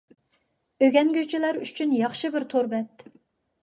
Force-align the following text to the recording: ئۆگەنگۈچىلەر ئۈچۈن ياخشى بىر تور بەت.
ئۆگەنگۈچىلەر 0.85 1.63
ئۈچۈن 1.63 1.95
ياخشى 2.01 2.35
بىر 2.39 2.51
تور 2.57 2.75
بەت. 2.77 3.11